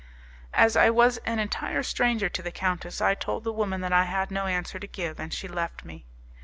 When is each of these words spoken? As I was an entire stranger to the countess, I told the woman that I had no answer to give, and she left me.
As 0.55 0.75
I 0.75 0.89
was 0.89 1.17
an 1.27 1.37
entire 1.37 1.83
stranger 1.83 2.27
to 2.27 2.41
the 2.41 2.49
countess, 2.49 3.01
I 3.01 3.13
told 3.13 3.43
the 3.43 3.53
woman 3.53 3.81
that 3.81 3.93
I 3.93 4.05
had 4.05 4.31
no 4.31 4.47
answer 4.47 4.79
to 4.79 4.87
give, 4.87 5.19
and 5.19 5.31
she 5.31 5.47
left 5.47 5.85
me. 5.85 6.05